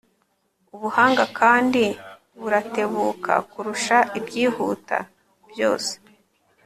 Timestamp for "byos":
5.49-5.85